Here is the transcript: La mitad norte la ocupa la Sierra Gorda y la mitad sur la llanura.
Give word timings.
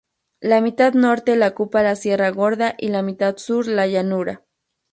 La 0.39 0.61
mitad 0.61 0.95
norte 0.95 1.35
la 1.35 1.49
ocupa 1.49 1.83
la 1.83 1.95
Sierra 1.95 2.29
Gorda 2.31 2.73
y 2.79 2.87
la 2.87 3.03
mitad 3.03 3.37
sur 3.37 3.67
la 3.67 3.85
llanura. 3.85 4.43